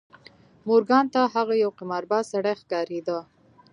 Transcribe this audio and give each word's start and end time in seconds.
مورګان 0.67 1.05
ته 1.13 1.21
هغه 1.35 1.53
یو 1.63 1.71
قمارباز 1.79 2.23
سړی 2.33 2.53
ښکارېده 2.61 3.19